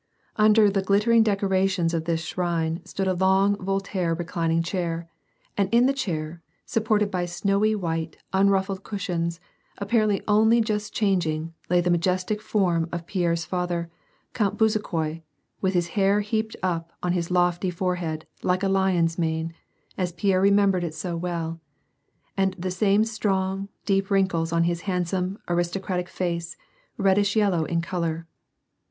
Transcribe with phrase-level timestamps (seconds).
[0.35, 5.07] Under the glittering decorations of this shrine stood a long Voltaire reclining chair,
[5.55, 9.39] and in the chair, supported by snowy white, unruffled cushions,
[9.77, 11.27] apparently only just changed,
[11.69, 13.91] lay the majestic form of Pierre's father,
[14.33, 15.21] Count Bezukhoi,
[15.61, 19.53] with his hair heaped up on his lofty forohead like a lion's mane,
[19.99, 21.59] as Pierre remembered it so well,
[22.35, 26.57] and the same strong, deep wrin kles on his handsome, aristocratic face,
[26.97, 28.25] reddish yellow in color.